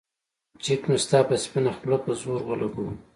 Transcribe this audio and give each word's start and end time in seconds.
چک 0.63 0.81
مې 0.89 0.97
ستا 1.03 1.19
پۀ 1.27 1.35
سپينه 1.43 1.71
خله 1.77 1.97
پۀ 2.03 2.11
زور 2.21 2.41
اولګوو 2.47 2.91